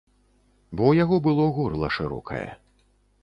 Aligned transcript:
Бо 0.75 0.83
ў 0.91 0.93
яго 1.03 1.19
было 1.27 1.45
горла 1.57 1.91
шырокае. 1.97 2.47